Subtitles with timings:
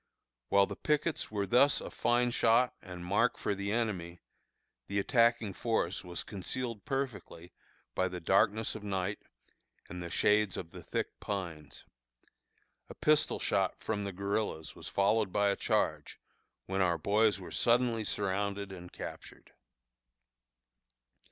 [0.49, 4.19] While the pickets were thus a fine shot and mark for the enemy,
[4.87, 7.53] the attacking force was concealed perfectly
[7.93, 9.19] by the darkness of night
[9.87, 11.83] and the shades of the thick pines.
[12.89, 16.19] A pistol shot from the guerillas was followed by a charge,
[16.65, 19.51] when our boys were suddenly surrounded and captured.